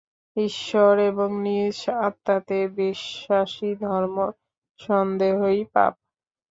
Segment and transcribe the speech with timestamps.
[0.37, 4.17] ঈশ্বর এবং নিজ আত্মাতে বিশ্বাসই ধর্ম,
[4.79, 5.93] সন্দেহই পাপ।